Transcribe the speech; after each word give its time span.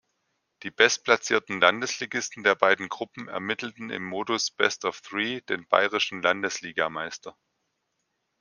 Die 0.63 0.71
bestplatzierten 0.71 1.61
Landesligisten 1.61 2.41
der 2.43 2.55
beiden 2.55 2.89
Gruppen 2.89 3.27
ermittelten 3.27 3.91
im 3.91 4.03
Modus 4.03 4.49
„Best-of-Three“ 4.49 5.41
den 5.41 5.67
Bayerischen 5.67 6.23
Landesligameister. 6.23 7.37